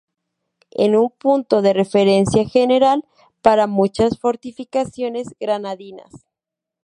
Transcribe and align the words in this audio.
Es 0.71 0.89
un 0.89 1.11
punto 1.11 1.61
de 1.61 1.73
referencia 1.73 2.43
general 2.49 3.05
para 3.43 3.67
muchas 3.67 4.17
fortificaciones 4.17 5.27
granadinas. 5.39 6.25